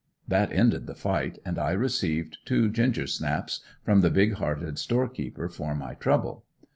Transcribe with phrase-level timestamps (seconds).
[0.27, 5.47] That ended the fight and I received two ginger snaps, from the big hearted storekeeper,
[5.47, 6.43] for my trouble.